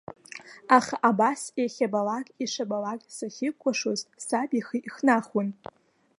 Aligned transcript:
Аха 0.77 0.95
абас 1.09 1.41
иахьабалак, 1.61 2.27
ишабалак 2.43 3.01
сахьыкәашоз 3.15 3.99
саб 4.25 4.49
ихы 4.59 4.77
ихнахуан. 4.87 5.49